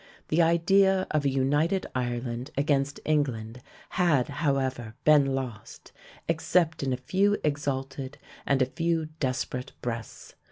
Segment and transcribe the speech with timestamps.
[0.29, 5.91] The idea of a united Ireland against England had, however, been lost
[6.27, 10.33] except in a few exalted and a few desperate breasts.